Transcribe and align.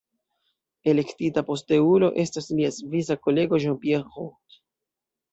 Elektita 0.93 1.43
posteulo 1.49 2.09
estas 2.23 2.49
lia 2.59 2.71
svisa 2.77 3.17
kolego 3.27 3.59
Jean-Pierre 3.65 4.15
Roth. 4.15 4.57